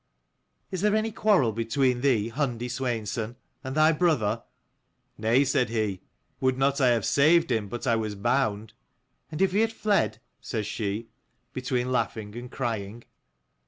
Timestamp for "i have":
6.81-7.05